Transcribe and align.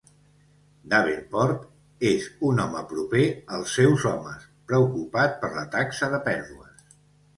Davenport 0.93 2.07
és 2.11 2.25
un 2.51 2.63
home 2.63 2.81
proper 2.93 3.27
als 3.59 3.77
seus 3.81 4.07
homes, 4.13 4.49
preocupat 4.73 5.37
per 5.45 5.53
la 5.59 5.67
taxa 5.77 6.11
de 6.17 6.23
pèrdues. 6.31 6.99